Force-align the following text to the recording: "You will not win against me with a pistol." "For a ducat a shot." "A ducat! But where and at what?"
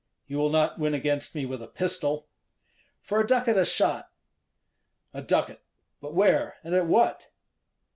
"You 0.25 0.39
will 0.39 0.49
not 0.49 0.79
win 0.79 0.95
against 0.95 1.35
me 1.35 1.45
with 1.45 1.61
a 1.61 1.67
pistol." 1.67 2.25
"For 3.01 3.19
a 3.19 3.27
ducat 3.27 3.55
a 3.55 3.63
shot." 3.63 4.09
"A 5.13 5.21
ducat! 5.21 5.61
But 6.01 6.15
where 6.15 6.55
and 6.63 6.73
at 6.73 6.87
what?" 6.87 7.27